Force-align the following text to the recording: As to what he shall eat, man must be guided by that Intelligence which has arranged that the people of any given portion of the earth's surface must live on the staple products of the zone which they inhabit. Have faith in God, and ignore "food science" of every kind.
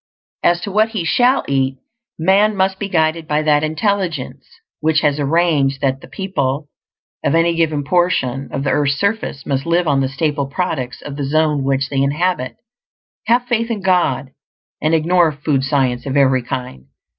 As 0.41 0.61
to 0.61 0.71
what 0.71 0.89
he 0.89 1.05
shall 1.05 1.45
eat, 1.47 1.77
man 2.17 2.55
must 2.55 2.79
be 2.79 2.89
guided 2.89 3.27
by 3.27 3.43
that 3.43 3.63
Intelligence 3.63 4.47
which 4.79 5.01
has 5.01 5.19
arranged 5.19 5.79
that 5.81 6.01
the 6.01 6.07
people 6.07 6.69
of 7.23 7.35
any 7.35 7.53
given 7.53 7.83
portion 7.83 8.51
of 8.51 8.63
the 8.63 8.71
earth's 8.71 8.99
surface 8.99 9.45
must 9.45 9.67
live 9.67 9.87
on 9.87 9.99
the 10.01 10.09
staple 10.09 10.47
products 10.47 11.03
of 11.03 11.17
the 11.17 11.23
zone 11.23 11.63
which 11.63 11.87
they 11.89 12.01
inhabit. 12.01 12.55
Have 13.27 13.45
faith 13.45 13.69
in 13.69 13.83
God, 13.83 14.31
and 14.81 14.95
ignore 14.95 15.31
"food 15.31 15.63
science" 15.63 16.07
of 16.07 16.17
every 16.17 16.41
kind. 16.41 16.85